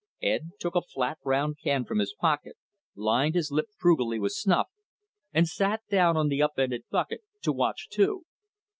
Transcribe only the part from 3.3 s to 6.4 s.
his lip frugally with snuff, and sat down on